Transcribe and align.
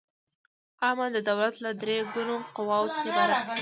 عامه 0.83 1.07
د 1.15 1.17
دولت 1.29 1.55
له 1.65 1.71
درې 1.81 1.97
ګونو 2.11 2.35
قواوو 2.55 2.93
څخه 2.95 3.07
عبارت 3.11 3.39
ده. 3.47 3.51